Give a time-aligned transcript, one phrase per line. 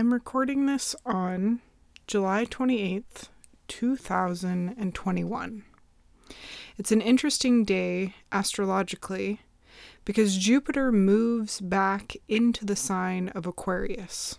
[0.00, 1.60] I'm recording this on
[2.06, 3.28] July 28th,
[3.68, 5.64] 2021.
[6.78, 9.40] It's an interesting day astrologically
[10.06, 14.38] because Jupiter moves back into the sign of Aquarius.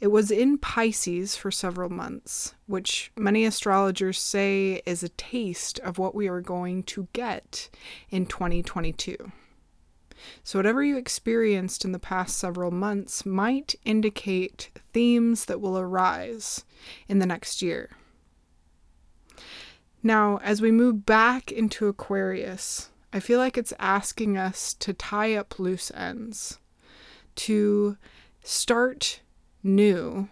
[0.00, 5.98] It was in Pisces for several months, which many astrologers say is a taste of
[5.98, 7.68] what we are going to get
[8.08, 9.30] in 2022.
[10.44, 16.64] So, whatever you experienced in the past several months might indicate themes that will arise
[17.08, 17.90] in the next year.
[20.02, 25.34] Now, as we move back into Aquarius, I feel like it's asking us to tie
[25.34, 26.58] up loose ends,
[27.36, 27.96] to
[28.42, 29.20] start
[29.62, 30.28] new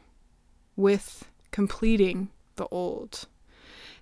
[0.76, 3.26] with completing the old.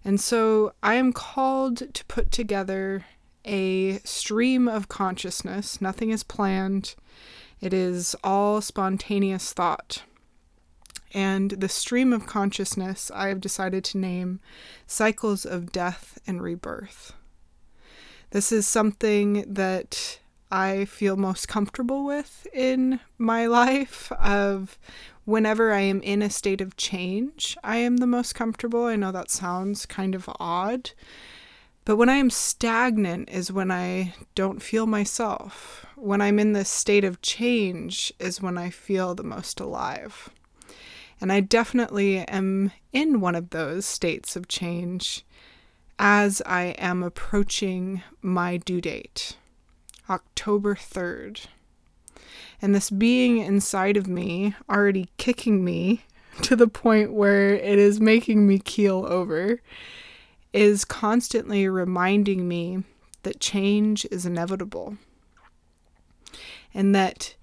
[0.05, 3.05] And so I am called to put together
[3.49, 5.81] a stream of consciousness.
[5.81, 6.95] Nothing is planned,
[7.61, 10.03] it is all spontaneous thought.
[11.13, 14.41] And the stream of consciousness I have decided to name
[14.87, 17.15] Cycles of Death and Rebirth.
[18.31, 20.19] This is something that
[20.51, 24.79] I feel most comfortable with in my life of
[25.25, 28.85] whenever I am in a state of change, I am the most comfortable.
[28.85, 30.93] I know that sounds kind of odd,
[31.89, 35.87] but when I am stagnant is when I don't feel myself.
[35.97, 40.29] When I'm in this state of change is when I feel the most alive.
[41.19, 45.25] And I definitely am in one of those states of change
[45.99, 49.39] as I am approaching my due date,
[50.11, 51.47] October 3rd.
[52.61, 56.05] And this being inside of me, already kicking me
[56.43, 59.63] to the point where it is making me keel over,
[60.53, 62.83] is constantly reminding me
[63.23, 64.97] that change is inevitable
[66.73, 67.35] and that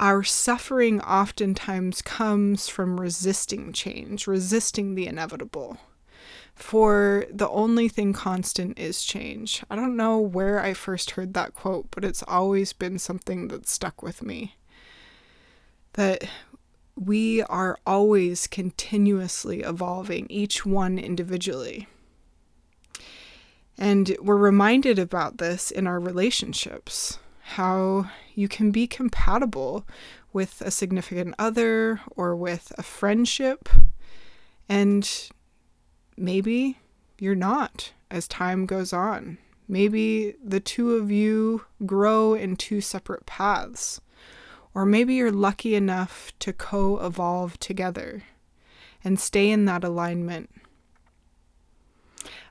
[0.00, 5.78] our suffering oftentimes comes from resisting change, resisting the inevitable.
[6.54, 9.64] For the only thing constant is change.
[9.70, 13.68] I don't know where I first heard that quote, but it's always been something that
[13.68, 14.56] stuck with me.
[15.94, 16.24] That
[16.96, 21.88] we are always continuously evolving, each one individually.
[23.76, 29.86] And we're reminded about this in our relationships how you can be compatible
[30.32, 33.68] with a significant other or with a friendship,
[34.68, 35.30] and
[36.16, 36.78] maybe
[37.18, 39.38] you're not as time goes on.
[39.68, 44.00] Maybe the two of you grow in two separate paths,
[44.74, 48.24] or maybe you're lucky enough to co evolve together
[49.04, 50.50] and stay in that alignment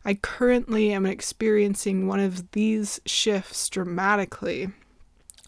[0.06, 4.70] I currently am experiencing one of these shifts dramatically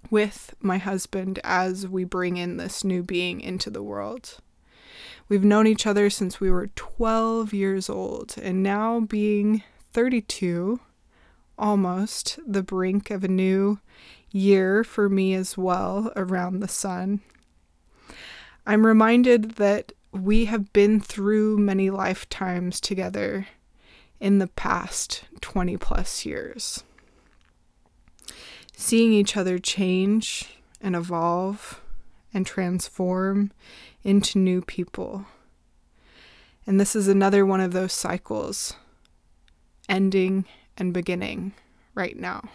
[0.10, 4.38] with my husband as we bring in this new being into the world.
[5.28, 9.62] We've known each other since we were 12 years old, and now being
[9.92, 10.80] 32,
[11.58, 13.80] almost the brink of a new
[14.32, 17.20] year for me as well around the sun.
[18.66, 23.48] I'm reminded that we have been through many lifetimes together
[24.20, 26.84] in the past 20 plus years.
[28.76, 30.46] Seeing each other change
[30.82, 31.82] and evolve
[32.34, 33.52] and transform
[34.04, 35.26] into new people.
[36.68, 38.74] And this is another one of those cycles,
[39.88, 40.46] ending
[40.78, 41.54] and beginning
[41.94, 42.50] right now.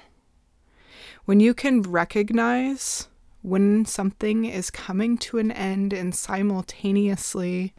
[1.25, 3.09] When you can recognize
[3.42, 7.72] when something is coming to an end and simultaneously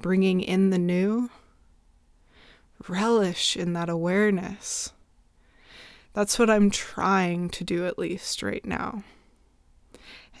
[0.00, 1.30] bringing in the new,
[2.88, 4.92] relish in that awareness.
[6.12, 9.04] That's what I'm trying to do, at least right now.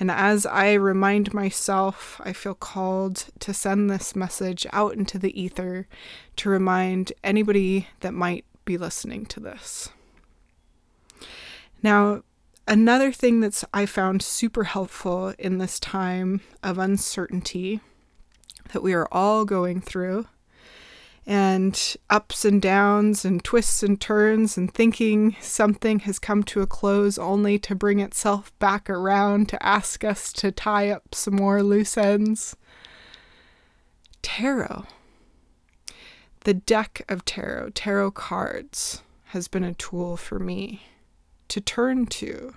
[0.00, 5.38] And as I remind myself, I feel called to send this message out into the
[5.40, 5.86] ether
[6.36, 9.90] to remind anybody that might be listening to this.
[11.82, 12.22] Now,
[12.66, 17.80] another thing that's I found super helpful in this time of uncertainty
[18.72, 20.26] that we are all going through
[21.26, 26.66] and ups and downs and twists and turns and thinking something has come to a
[26.66, 31.62] close only to bring itself back around to ask us to tie up some more
[31.62, 32.56] loose ends.
[34.22, 34.86] Tarot.
[36.44, 40.82] The deck of tarot, tarot cards, has been a tool for me
[41.48, 42.54] to turn to,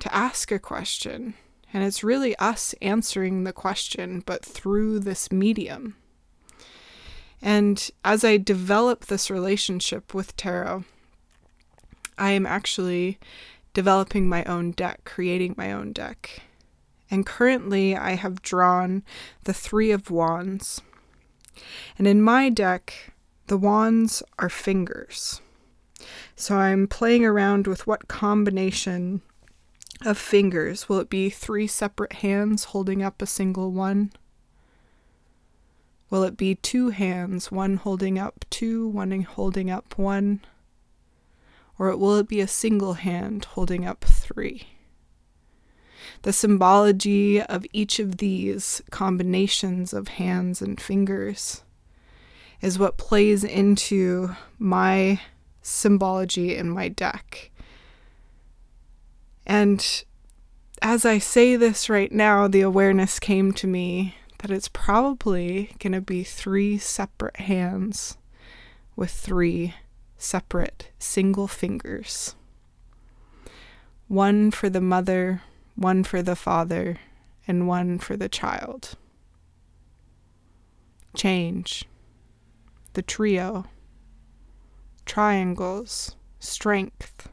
[0.00, 1.34] to ask a question.
[1.72, 5.96] And it's really us answering the question, but through this medium.
[7.46, 10.82] And as I develop this relationship with tarot,
[12.18, 13.20] I am actually
[13.72, 16.40] developing my own deck, creating my own deck.
[17.08, 19.04] And currently, I have drawn
[19.44, 20.80] the Three of Wands.
[21.96, 23.12] And in my deck,
[23.46, 25.40] the wands are fingers.
[26.34, 29.22] So I'm playing around with what combination
[30.04, 30.88] of fingers.
[30.88, 34.10] Will it be three separate hands holding up a single one?
[36.08, 40.40] Will it be two hands, one holding up two, one holding up one?
[41.78, 44.68] Or will it be a single hand holding up three?
[46.22, 51.62] The symbology of each of these combinations of hands and fingers
[52.60, 55.20] is what plays into my
[55.60, 57.50] symbology in my deck.
[59.46, 60.04] And
[60.80, 65.92] as I say this right now, the awareness came to me that it's probably going
[65.92, 68.18] to be three separate hands
[68.94, 69.74] with three
[70.18, 72.34] separate single fingers.
[74.08, 75.42] One for the mother,
[75.74, 76.98] one for the father,
[77.46, 78.96] and one for the child.
[81.14, 81.84] Change.
[82.92, 83.64] The trio.
[85.04, 86.16] Triangles.
[86.38, 87.28] Strength.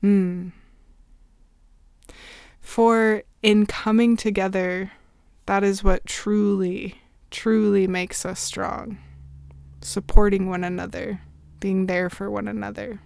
[0.00, 0.48] Hmm.
[2.60, 4.92] For in coming together,
[5.46, 7.00] that is what truly,
[7.30, 8.98] truly makes us strong.
[9.80, 11.22] Supporting one another,
[11.58, 13.00] being there for one another.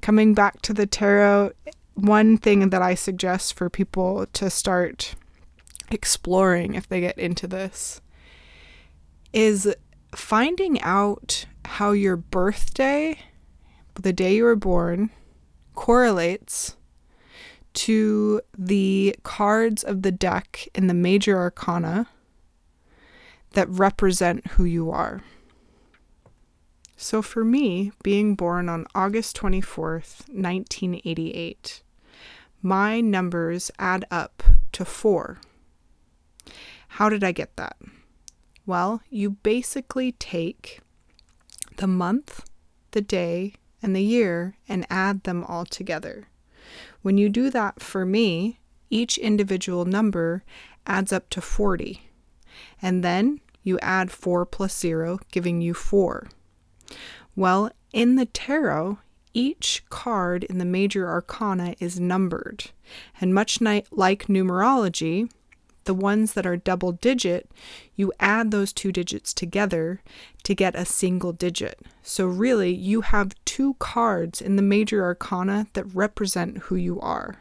[0.00, 1.52] Coming back to the tarot,
[1.94, 5.14] one thing that I suggest for people to start
[5.90, 8.00] exploring if they get into this
[9.32, 9.74] is
[10.14, 13.18] finding out how your birthday,
[13.94, 15.10] the day you were born,
[15.74, 16.76] correlates
[17.78, 22.08] to the cards of the deck in the major arcana
[23.52, 25.22] that represent who you are.
[26.96, 31.82] So for me, being born on August 24th, 1988,
[32.62, 34.42] my numbers add up
[34.72, 35.38] to four.
[36.88, 37.76] How did I get that?
[38.66, 40.80] Well, you basically take
[41.76, 42.44] the month,
[42.90, 46.26] the day, and the year and add them all together.
[47.08, 48.60] When you do that for me,
[48.90, 50.44] each individual number
[50.86, 52.06] adds up to 40.
[52.82, 56.28] And then you add 4 plus 0, giving you 4.
[57.34, 58.98] Well, in the tarot,
[59.32, 62.72] each card in the major arcana is numbered.
[63.22, 65.30] And much like numerology,
[65.88, 67.50] the ones that are double digit,
[67.96, 70.02] you add those two digits together
[70.42, 71.80] to get a single digit.
[72.02, 77.36] So, really, you have two cards in the major arcana that represent who you are.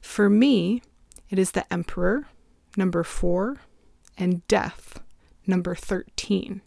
[0.00, 0.80] For me,
[1.28, 2.28] it is the Emperor,
[2.76, 3.62] number four,
[4.16, 5.00] and Death,
[5.44, 6.62] number 13.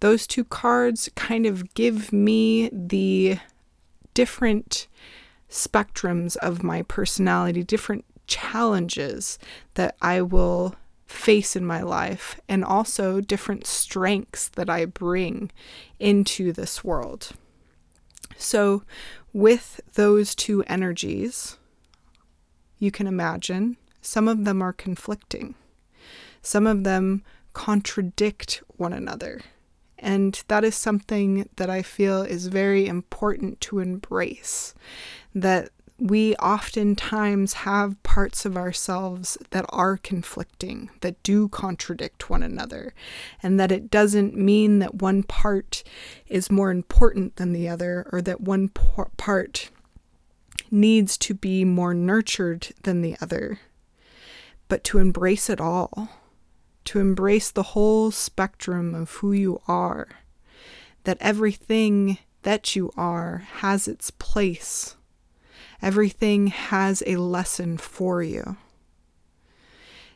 [0.00, 3.38] Those two cards kind of give me the
[4.12, 4.88] different
[5.48, 9.38] spectrums of my personality, different challenges
[9.74, 10.74] that I will
[11.06, 15.50] face in my life, and also different strengths that I bring
[15.98, 17.30] into this world.
[18.36, 18.82] So,
[19.32, 21.58] with those two energies,
[22.78, 25.54] you can imagine some of them are conflicting,
[26.42, 27.22] some of them
[27.52, 29.40] contradict one another.
[29.98, 34.74] And that is something that I feel is very important to embrace.
[35.34, 42.92] That we oftentimes have parts of ourselves that are conflicting, that do contradict one another,
[43.42, 45.82] and that it doesn't mean that one part
[46.26, 49.70] is more important than the other or that one part
[50.70, 53.60] needs to be more nurtured than the other,
[54.68, 56.10] but to embrace it all,
[56.84, 60.08] to embrace the whole spectrum of who you are,
[61.04, 64.96] that everything that you are has its place
[65.82, 68.56] Everything has a lesson for you.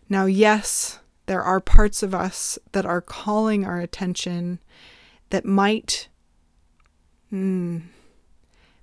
[0.08, 4.58] Now, yes, there are parts of us that are calling our attention
[5.30, 6.08] that might
[7.32, 7.82] mm,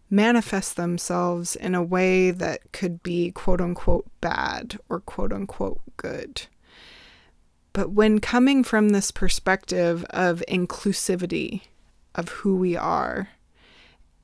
[0.10, 6.44] manifest themselves in a way that could be quote unquote bad or quote unquote good.
[7.74, 11.62] But when coming from this perspective of inclusivity
[12.16, 13.30] of who we are,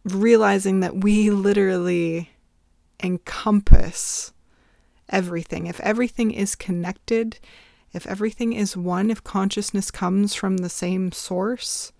[0.06, 2.32] realizing that we literally
[3.04, 4.34] encompass
[5.10, 5.68] everything.
[5.68, 7.40] If everything is connected,
[7.92, 11.92] if everything is one, if consciousness comes from the same source,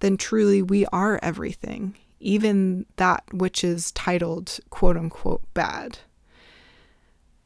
[0.00, 5.98] then truly we are everything, even that which is titled quote unquote bad.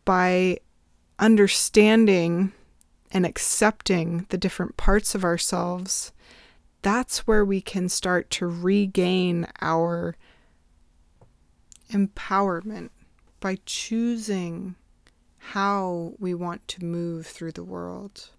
[0.05, 0.59] By
[1.19, 2.53] understanding
[3.11, 6.13] and accepting the different parts of ourselves,
[6.83, 10.17] that's where we can start to regain our
[11.93, 12.91] empowerment,
[13.41, 14.75] by choosing
[15.39, 18.31] how we want to move through the world,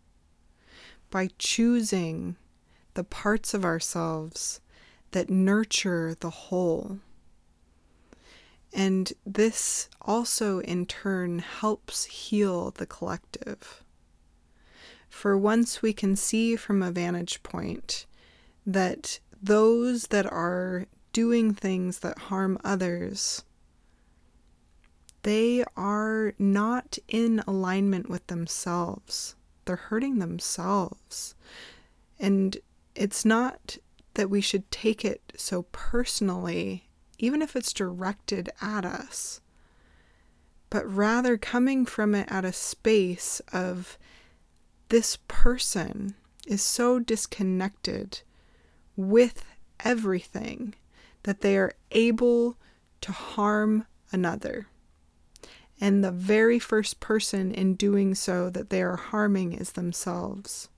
[1.10, 2.36] by choosing
[2.93, 4.62] the parts of ourselves
[5.12, 7.00] that nurture the whole.
[8.74, 13.83] And this also, in turn, helps heal the collective.
[15.10, 18.07] For once we can see from a vantage point
[18.65, 23.43] that those that are doing things that harm others,
[25.22, 29.36] they are not in alignment with themselves.
[29.65, 31.36] They're hurting themselves.
[32.20, 32.58] And
[32.96, 33.77] it's not
[34.15, 39.39] that we should take it so personally, even if it's directed at us,
[40.70, 43.98] but rather coming from it at a space of
[44.89, 46.15] this person
[46.46, 48.22] is so disconnected
[48.96, 49.46] with
[49.79, 50.75] everything
[51.24, 52.58] that they are able
[53.01, 54.68] to harm another.
[55.82, 60.70] And the very first person in doing so that they are harming is themselves.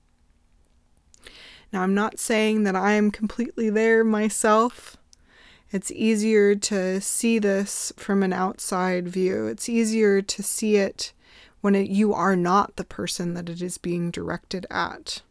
[1.72, 4.96] Now, I'm not saying that I am completely there myself.
[5.70, 9.46] It's easier to see this from an outside view.
[9.46, 11.12] It's easier to see it
[11.60, 15.22] when it, you are not the person that it is being directed at.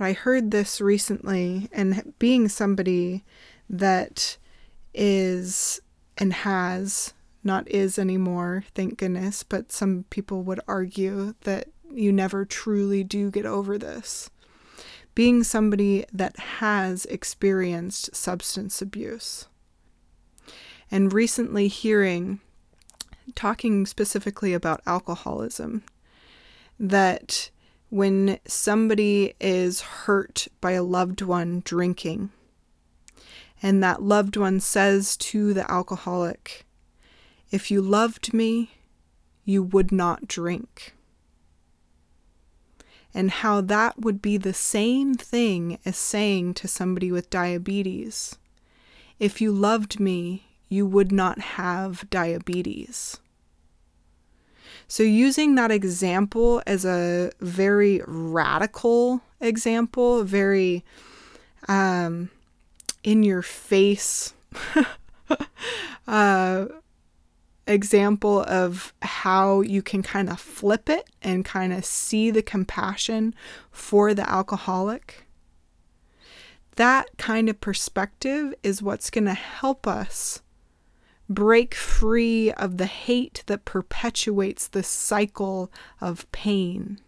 [0.00, 3.24] I heard this recently, and being somebody
[3.70, 4.36] that
[4.92, 5.80] is
[6.18, 12.44] and has, not is anymore, thank goodness, but some people would argue that you never
[12.44, 14.30] truly do get over this.
[15.14, 19.46] Being somebody that has experienced substance abuse.
[20.90, 22.40] And recently hearing,
[23.34, 25.84] talking specifically about alcoholism,
[26.80, 27.50] that
[27.94, 32.28] when somebody is hurt by a loved one drinking,
[33.62, 36.66] and that loved one says to the alcoholic,
[37.52, 38.72] If you loved me,
[39.44, 40.92] you would not drink.
[43.14, 48.36] And how that would be the same thing as saying to somebody with diabetes,
[49.20, 53.20] If you loved me, you would not have diabetes.
[54.88, 60.84] So, using that example as a very radical example, very
[61.68, 62.30] um,
[63.02, 64.34] in your face
[66.08, 66.66] uh,
[67.66, 73.34] example of how you can kind of flip it and kind of see the compassion
[73.70, 75.26] for the alcoholic.
[76.76, 80.42] That kind of perspective is what's going to help us
[81.34, 87.00] break free of the hate that perpetuates the cycle of pain.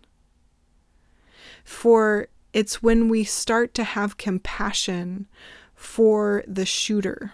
[1.65, 5.27] For it's when we start to have compassion
[5.75, 7.33] for the shooter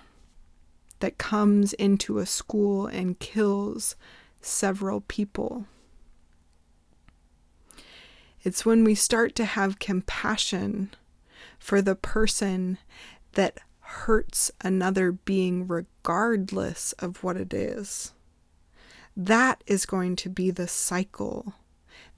[1.00, 3.96] that comes into a school and kills
[4.40, 5.66] several people.
[8.42, 10.90] It's when we start to have compassion
[11.58, 12.78] for the person
[13.32, 13.58] that
[13.92, 18.12] hurts another being regardless of what it is.
[19.16, 21.54] That is going to be the cycle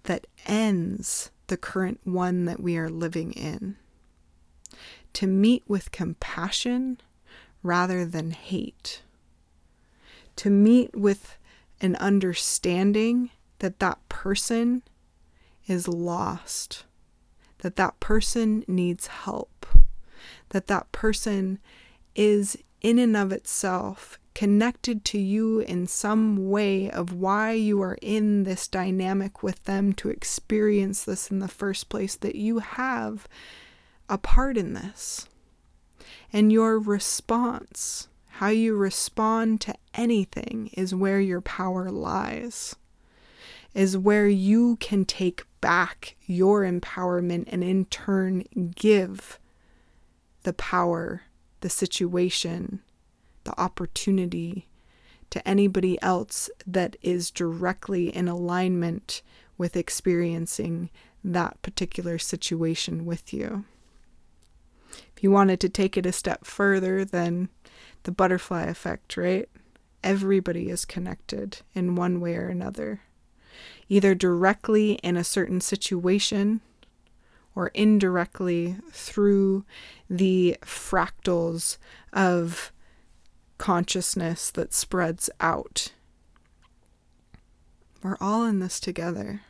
[0.04, 3.76] that ends the current one that we are living in.
[5.14, 7.00] To meet with compassion
[7.62, 9.02] rather than hate.
[10.36, 11.36] To meet with
[11.80, 14.82] an understanding that that person
[15.66, 16.84] is lost,
[17.58, 19.50] that that person needs help
[20.54, 21.58] that that person
[22.14, 27.98] is in and of itself connected to you in some way of why you are
[28.00, 33.26] in this dynamic with them to experience this in the first place, that you have
[34.08, 35.28] a part in this.
[36.32, 42.76] And your response, how you respond to anything, is where your power lies,
[43.74, 48.44] is where you can take back your empowerment and in turn
[48.76, 49.40] give
[50.44, 51.22] the power,
[51.60, 52.80] the situation,
[53.44, 54.68] the opportunity
[55.30, 59.22] to anybody else that is directly in alignment
[59.58, 60.90] with experiencing
[61.22, 63.64] that particular situation with you.
[65.16, 67.48] If you wanted to take it a step further, then
[68.04, 69.48] the butterfly effect, right?
[70.02, 73.00] Everybody is connected in one way or another,
[73.88, 76.60] either directly in a certain situation
[77.54, 79.64] or indirectly through
[80.10, 81.78] the fractals
[82.12, 82.72] of
[83.58, 85.92] consciousness that spreads out.
[88.02, 89.42] We're all in this together.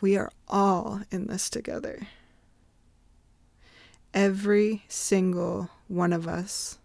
[0.00, 2.06] We are all in this together.
[4.14, 6.78] Every single one of us.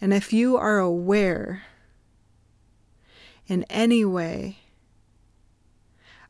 [0.00, 1.62] And if you are aware
[3.46, 4.58] in any way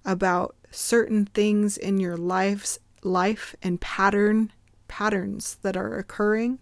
[0.05, 4.53] about certain things in your life's life and pattern
[4.89, 6.59] patterns that are occurring,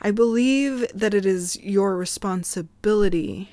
[0.00, 3.50] I believe that it is your responsibility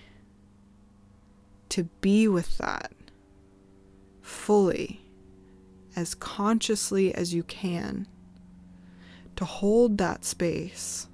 [1.70, 2.92] to be with that
[4.22, 5.02] fully,
[5.96, 8.08] as consciously as you can,
[9.36, 11.08] to hold that space.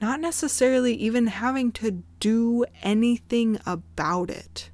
[0.00, 4.70] Not necessarily even having to do anything about it,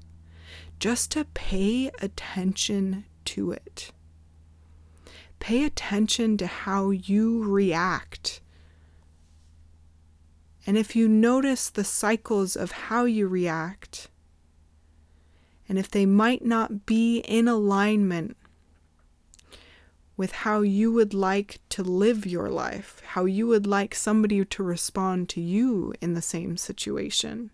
[0.79, 3.93] just to pay attention to it.
[5.41, 8.41] Pay attention to how you react
[10.69, 14.09] and if you notice the cycles of how you react,
[15.67, 18.37] and if they might not be in alignment
[20.15, 24.63] with how you would like to live your life, how you would like somebody to
[24.63, 27.51] respond to you in the same situation,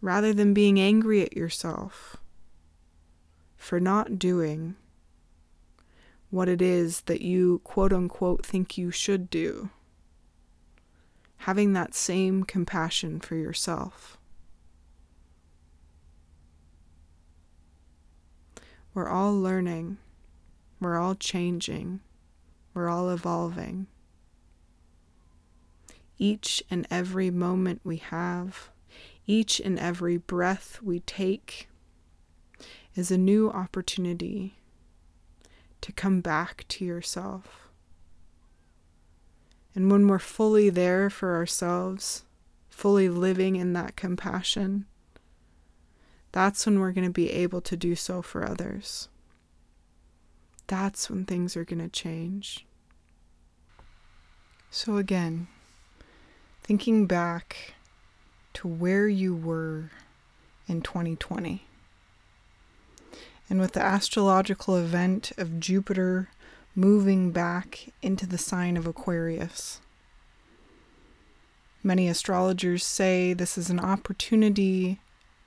[0.00, 2.16] rather than being angry at yourself
[3.56, 4.76] for not doing
[6.30, 9.70] what it is that you quote unquote think you should do
[11.44, 14.18] having that same compassion for yourself.
[18.92, 19.96] We're all learning,
[20.80, 22.00] we're all changing,
[22.74, 23.86] we're all evolving.
[26.18, 28.68] Each and every moment we have,
[29.30, 31.68] each and every breath we take,
[32.94, 34.56] is a new opportunity
[35.80, 37.70] to come back to yourself
[39.74, 42.24] and when we're fully there for ourselves,
[42.68, 44.86] fully living in that compassion,
[46.32, 49.08] that's when we're going to be able to do so for others.
[50.66, 52.66] That's when things are going to change.
[54.70, 55.48] So, again,
[56.62, 57.74] thinking back
[58.54, 59.90] to where you were
[60.66, 61.64] in 2020,
[63.48, 66.28] and with the astrological event of Jupiter
[66.74, 69.80] moving back into the sign of Aquarius.
[71.82, 75.00] Many astrologers say this is an opportunity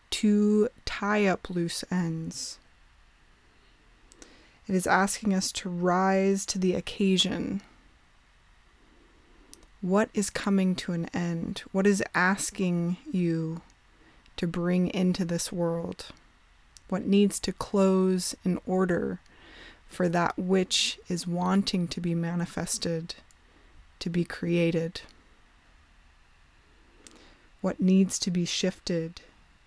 [0.10, 2.60] to tie up loose ends.
[4.67, 7.62] It is asking us to rise to the occasion.
[9.84, 11.63] What is coming to an end?
[11.74, 13.60] What is asking you
[14.38, 16.06] to bring into this world?
[16.88, 19.19] What needs to close in order
[19.86, 23.15] for that which is wanting to be manifested,
[24.00, 25.02] to be created.
[27.60, 29.19] What needs to be shifted,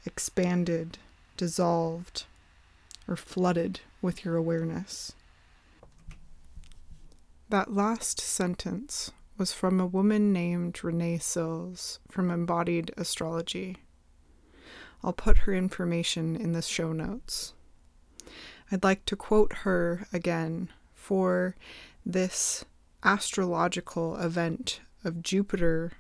[0.06, 0.96] expanded,
[1.36, 2.24] dissolved,
[3.06, 5.12] or flooded with your awareness.
[7.50, 13.76] That last sentence was from a woman named Renee Sills from Embodied Astrology.
[15.04, 17.52] I'll put her information in the show notes.
[18.72, 21.54] I'd like to quote her again for
[22.04, 22.64] this
[23.04, 25.92] astrological event of Jupiter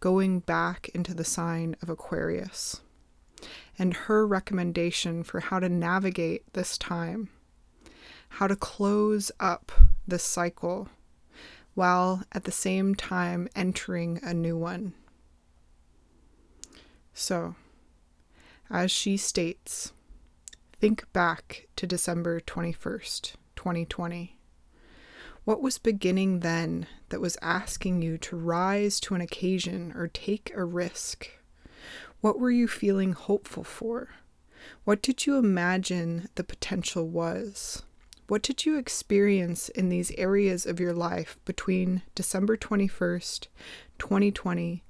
[0.00, 2.80] going back into the sign of Aquarius
[3.78, 7.28] and her recommendation for how to navigate this time,
[8.28, 9.72] how to close up
[10.06, 10.88] this cycle
[11.76, 14.94] while at the same time entering a new one.
[17.14, 17.54] So,
[18.68, 19.92] as she states,
[20.78, 24.38] Think back to December 21st, 2020.
[25.44, 30.52] What was beginning then that was asking you to rise to an occasion or take
[30.54, 31.30] a risk?
[32.20, 34.10] What were you feeling hopeful for?
[34.84, 37.82] What did you imagine the potential was?
[38.28, 43.46] What did you experience in these areas of your life between December 21st,
[43.98, 44.82] 2020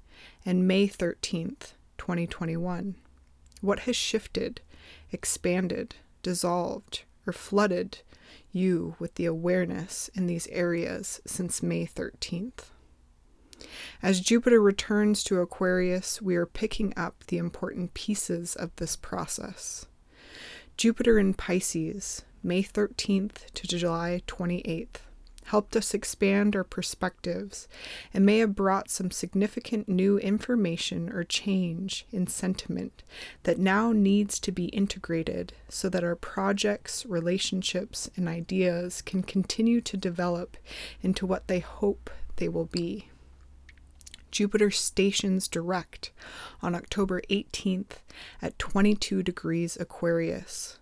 [0.43, 2.95] and May 13th, 2021?
[3.61, 4.61] What has shifted?
[5.11, 7.99] expanded, dissolved, or flooded
[8.51, 12.71] you with the awareness in these areas since May 13th.
[14.01, 19.85] As Jupiter returns to Aquarius, we are picking up the important pieces of this process.
[20.75, 25.01] Jupiter in Pisces, May 13th to July 28th
[25.47, 27.67] helped us expand our perspectives,
[28.13, 33.01] and may have brought some significant new information or change in sentiment
[33.43, 39.79] that now needs to be integrated so that our projects, relationships, and ideas can continue
[39.79, 40.57] to develop
[41.01, 43.07] into what they hope they will be.
[44.31, 46.11] Jupiter stations direct
[46.61, 47.99] on October 18th
[48.41, 50.77] at 22 degrees Aquarius.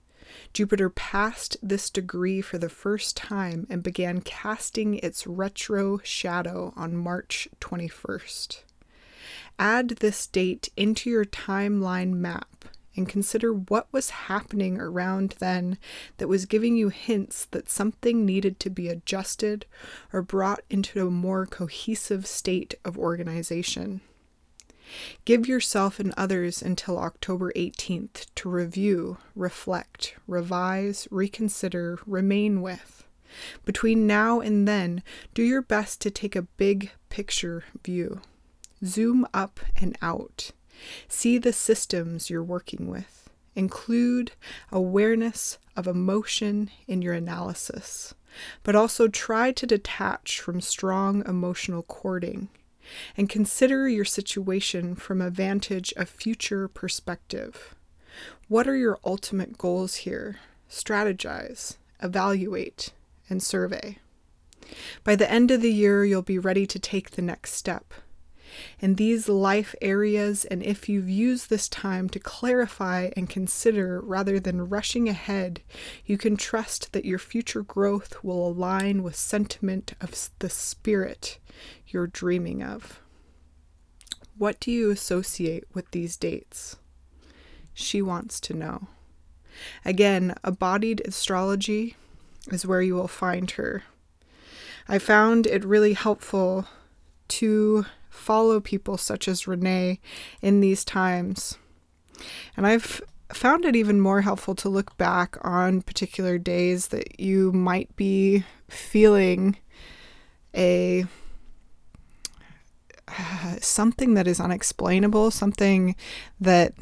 [0.54, 6.95] Jupiter passed this degree for the first time and began casting its retro shadow on
[6.95, 8.62] March 21st.
[9.58, 15.78] Add this date into your timeline map and consider what was happening around then
[16.17, 19.65] that was giving you hints that something needed to be adjusted
[20.13, 24.02] or brought into a more cohesive state of organization.
[25.26, 33.04] Give yourself and others until October 18th to review, reflect, revise, reconsider, remain with.
[33.65, 38.21] Between now and then, do your best to take a big picture view.
[38.84, 40.52] Zoom up and out.
[41.08, 43.30] See the systems you're working with.
[43.56, 44.34] Include
[44.71, 48.13] awareness of emotion in your analysis,
[48.63, 52.50] but also try to detach from strong emotional cording
[53.17, 57.76] and consider your situation from a vantage of future perspective.
[58.48, 60.38] What are your ultimate goals here?
[60.69, 62.91] Strategize, evaluate,
[63.30, 64.00] and survey.
[65.04, 67.93] By the end of the year, you'll be ready to take the next step
[68.80, 74.39] in these life areas, and if you've used this time to clarify and consider rather
[74.39, 75.62] than rushing ahead,
[76.06, 81.39] you can trust that your future growth will align with sentiment of the spirit
[81.88, 83.00] you're dreaming of.
[84.38, 86.76] What do you associate with these dates?
[87.74, 88.88] She wants to know.
[89.86, 91.96] Again, embodied astrology
[92.52, 93.84] is where you will find her.
[94.88, 96.68] I found it really helpful
[97.30, 99.99] to follow people such as Renee
[100.41, 101.58] in these times.
[102.56, 103.01] And I've
[103.34, 108.43] found it even more helpful to look back on particular days that you might be
[108.69, 109.58] feeling
[110.56, 111.06] a
[113.08, 115.95] uh, something that is unexplainable, something
[116.39, 116.73] that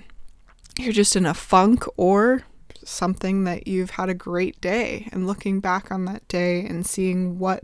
[0.77, 2.43] you're just in a funk or
[2.85, 7.39] something that you've had a great day and looking back on that day and seeing
[7.39, 7.63] what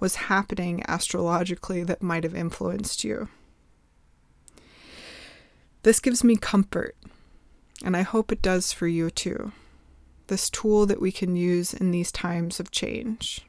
[0.00, 3.28] was happening astrologically that might have influenced you.
[5.84, 6.96] This gives me comfort,
[7.84, 9.52] and I hope it does for you too.
[10.26, 13.46] This tool that we can use in these times of change.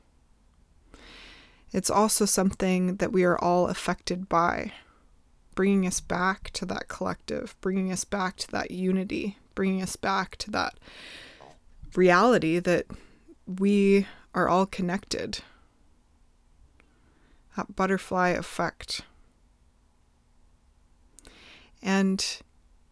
[1.72, 4.74] It's also something that we are all affected by,
[5.56, 10.38] bringing us back to that collective, bringing us back to that unity, bringing us back
[10.38, 10.80] to that
[11.94, 12.86] reality that
[13.46, 15.40] we are all connected.
[17.58, 19.02] That butterfly effect.
[21.84, 22.26] And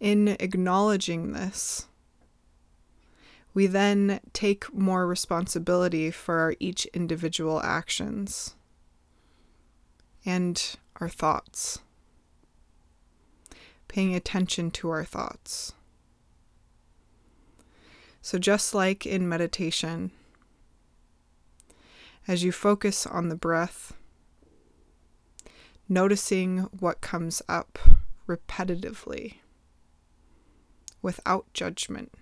[0.01, 1.87] in acknowledging this,
[3.53, 8.55] we then take more responsibility for our each individual actions
[10.25, 11.79] and our thoughts.
[13.87, 15.71] Paying attention to our thoughts.
[18.27, 20.11] So, just like in meditation,
[22.27, 23.93] as you focus on the breath,
[25.87, 27.79] noticing what comes up
[28.27, 29.35] repetitively
[31.01, 32.15] without judgment,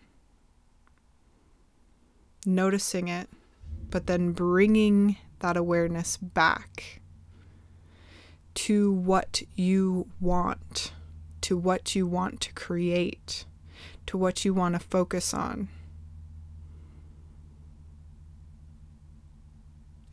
[2.46, 3.28] noticing it,
[3.90, 7.02] but then bringing that awareness back
[8.54, 10.94] to what you want,
[11.42, 13.46] to what you want to create,
[14.06, 15.70] to what you want to focus on.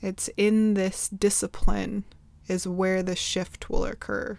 [0.03, 2.05] It's in this discipline
[2.49, 4.39] is where the shift will occur.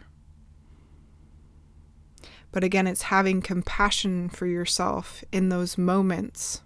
[2.51, 6.61] But again, it's having compassion for yourself in those moments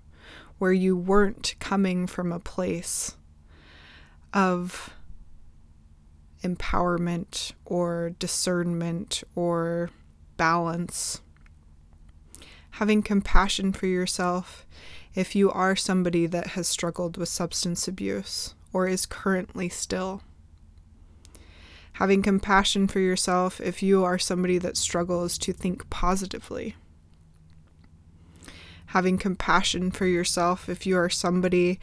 [0.57, 3.15] where you weren't coming from a place
[4.33, 4.89] of
[6.43, 9.91] empowerment or discernment or
[10.37, 11.21] balance.
[12.71, 14.65] Having compassion for yourself
[15.13, 20.21] if you are somebody that has struggled with substance abuse or is currently still.
[21.93, 26.75] Having compassion for yourself if you are somebody that struggles to think positively.
[28.87, 31.79] Having compassion for yourself if you are somebody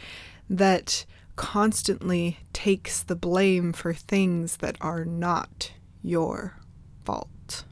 [0.49, 1.05] that
[1.37, 6.59] constantly takes the blame for things that are not your
[7.05, 7.65] fault.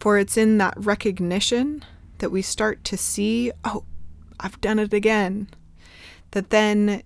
[0.00, 1.84] For it's in that recognition
[2.18, 3.84] that we start to see, oh,
[4.40, 5.48] I've done it again,
[6.30, 7.02] that then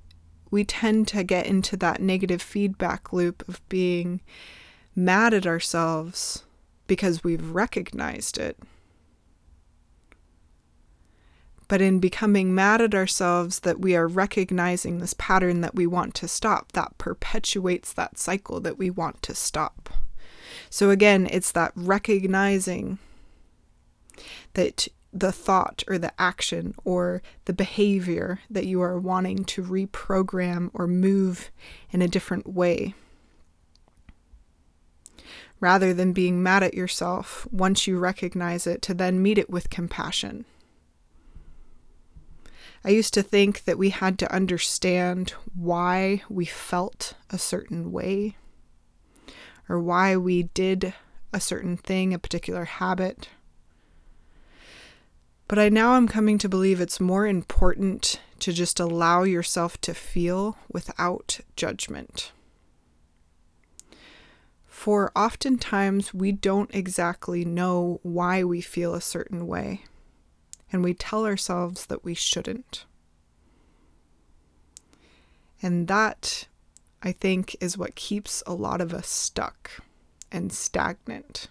[0.52, 4.20] we tend to get into that negative feedback loop of being
[4.94, 6.44] mad at ourselves
[6.86, 8.58] because we've recognized it.
[11.68, 16.14] But in becoming mad at ourselves that we are recognizing this pattern that we want
[16.16, 19.88] to stop, that perpetuates that cycle that we want to stop.
[20.68, 22.98] So again, it's that recognizing
[24.52, 30.70] that the thought or the action or the behavior that you are wanting to reprogram
[30.72, 31.51] or move
[31.90, 32.94] in a different way.
[35.61, 39.70] Rather than being mad at yourself once you recognize it, to then meet it with
[39.70, 40.44] compassion.
[42.85, 48.37] I used to think that we had to understand why we felt a certain way
[49.68, 50.94] or why we did
[51.33, 53.29] a certain thing, a particular habit
[55.48, 59.94] but I now am coming to believe it's more important to just allow yourself to
[59.94, 62.33] feel without judgment.
[64.66, 69.85] For oftentimes we don't exactly know why we feel a certain way,
[70.72, 72.85] and we tell ourselves that we shouldn't.
[75.62, 76.48] And that,
[77.00, 79.70] I think, is what keeps a lot of us stuck
[80.33, 81.46] and stagnant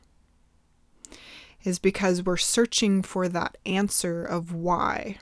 [1.64, 5.18] is because we're searching for that answer of why.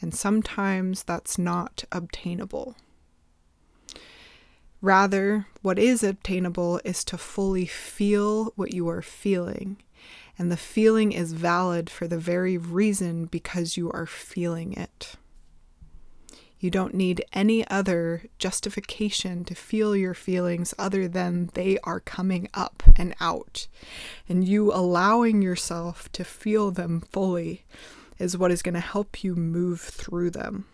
[0.00, 2.76] And sometimes that's not obtainable.
[4.80, 9.78] Rather, what is obtainable is to fully feel what you are feeling.
[10.38, 15.14] And the feeling is valid for the very reason because you are feeling it.
[16.64, 22.48] You don't need any other justification to feel your feelings other than they are coming
[22.54, 23.66] up and out.
[24.30, 27.66] And you allowing yourself to feel them fully
[28.18, 30.64] is what is going to help you move through them.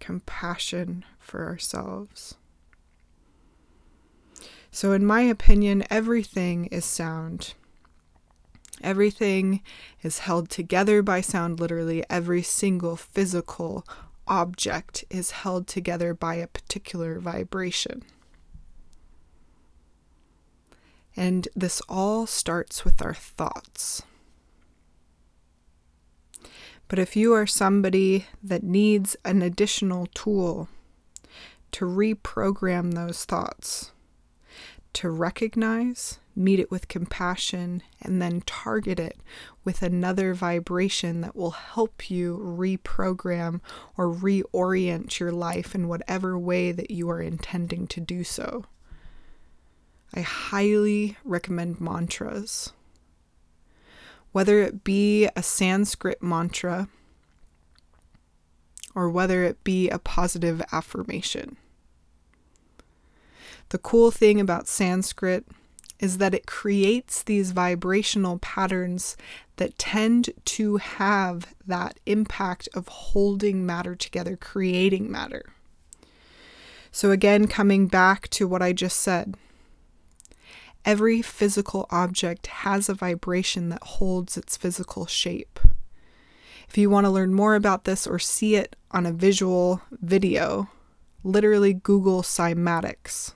[0.00, 2.36] Compassion for ourselves.
[4.70, 7.52] So, in my opinion, everything is sound.
[8.82, 9.62] Everything
[10.02, 12.04] is held together by sound, literally.
[12.10, 13.86] Every single physical
[14.26, 18.02] object is held together by a particular vibration.
[21.16, 24.02] And this all starts with our thoughts.
[26.88, 30.68] But if you are somebody that needs an additional tool
[31.72, 33.92] to reprogram those thoughts,
[34.94, 39.18] to recognize, meet it with compassion, and then target it
[39.64, 43.60] with another vibration that will help you reprogram
[43.96, 48.64] or reorient your life in whatever way that you are intending to do so.
[50.14, 52.72] I highly recommend mantras.
[54.32, 56.88] Whether it be a Sanskrit mantra
[58.94, 61.56] or whether it be a positive affirmation.
[63.74, 65.48] The cool thing about Sanskrit
[65.98, 69.16] is that it creates these vibrational patterns
[69.56, 75.42] that tend to have that impact of holding matter together, creating matter.
[76.92, 79.34] So, again, coming back to what I just said,
[80.84, 85.58] every physical object has a vibration that holds its physical shape.
[86.68, 90.68] If you want to learn more about this or see it on a visual video,
[91.24, 93.32] literally Google cymatics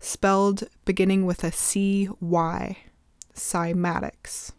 [0.00, 2.78] spelled beginning with a C Y,
[3.34, 4.52] cymatics.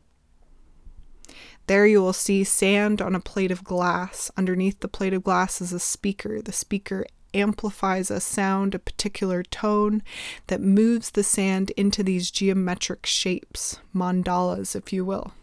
[1.67, 4.31] There you will see sand on a plate of glass.
[4.37, 6.41] Underneath the plate of glass is a speaker.
[6.41, 10.01] The speaker amplifies a sound, a particular tone
[10.47, 15.33] that moves the sand into these geometric shapes, mandalas, if you will.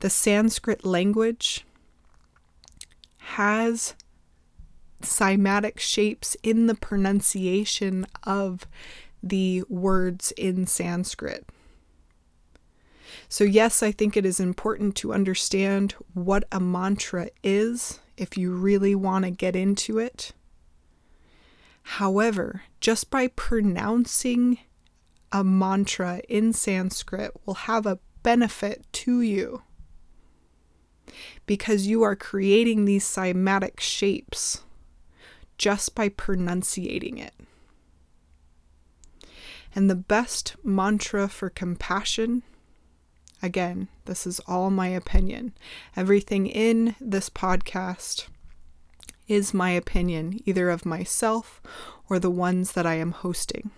[0.00, 1.64] The Sanskrit language
[3.18, 3.94] has
[5.02, 8.66] cymatic shapes in the pronunciation of
[9.22, 11.46] the words in Sanskrit.
[13.28, 18.52] So, yes, I think it is important to understand what a mantra is if you
[18.52, 20.32] really want to get into it.
[21.82, 24.58] However, just by pronouncing
[25.32, 29.62] a mantra in Sanskrit will have a benefit to you
[31.46, 34.62] because you are creating these cymatic shapes
[35.62, 37.34] just by pronunciating it.
[39.76, 42.42] And the best mantra for compassion,
[43.40, 45.54] again, this is all my opinion.
[45.94, 48.26] Everything in this podcast
[49.28, 51.62] is my opinion, either of myself
[52.10, 53.70] or the ones that I am hosting.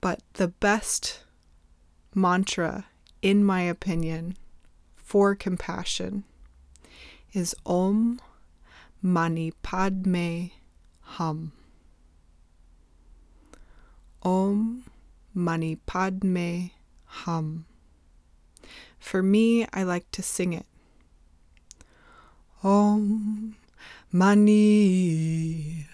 [0.00, 1.24] But the best
[2.14, 2.86] mantra,
[3.22, 4.36] in my opinion,
[4.94, 6.22] for compassion
[7.32, 8.20] is Om
[9.00, 10.50] Mani Padme
[11.02, 11.52] Hum.
[14.22, 14.84] Om
[15.32, 16.72] Mani Padme
[17.04, 17.64] Hum.
[18.98, 20.66] For me, I like to sing it.
[22.64, 23.54] Om
[24.10, 25.86] Mani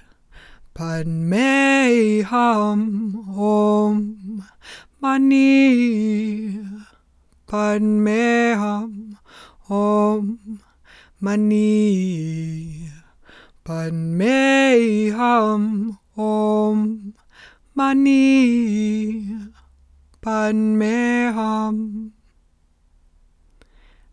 [0.74, 2.32] Padmeham
[3.36, 4.44] Om
[5.00, 6.58] Mani
[7.46, 9.18] Padmeham
[9.68, 10.60] Om
[11.24, 12.90] Mani
[13.64, 15.08] Padmeham
[16.18, 17.14] Om
[17.74, 19.30] Mani
[20.20, 22.10] Padmeham.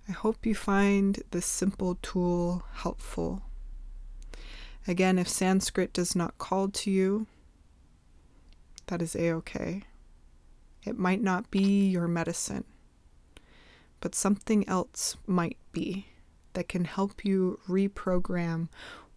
[0.07, 3.41] I hope you find this simple tool helpful.
[4.87, 7.27] Again, if Sanskrit does not call to you,
[8.87, 9.83] that is a okay.
[10.85, 12.63] It might not be your medicine,
[13.99, 16.05] but something else might be
[16.53, 18.67] that can help you reprogram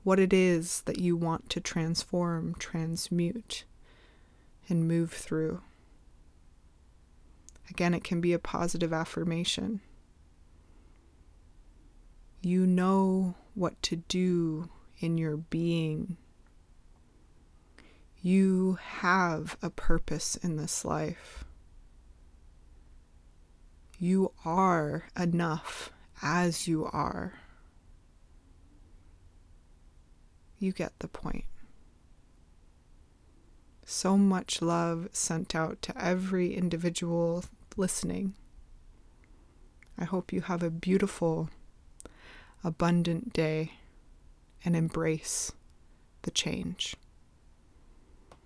[0.03, 3.65] what it is that you want to transform, transmute,
[4.69, 5.63] and move through.
[7.71, 9.81] Again, it can be a positive affirmation.
[12.43, 14.69] You know what to do
[14.99, 16.19] in your being.
[18.21, 21.45] You have a purpose in this life.
[23.99, 27.35] You are enough as you are.
[30.59, 31.45] You get the point.
[33.85, 37.45] So much love sent out to every individual
[37.77, 38.35] listening.
[39.99, 41.51] I hope you have a beautiful,
[42.65, 43.73] abundant day
[44.65, 45.53] and embrace
[46.23, 46.97] the change.